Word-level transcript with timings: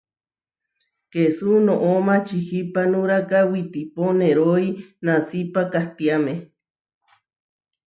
Kesú 1.11 1.49
noʼó 1.65 1.89
mačihipanuráka 2.07 3.39
witipo 3.51 4.03
neroí 4.19 4.67
nasípa 5.05 5.61
kahtiáme. 5.71 6.33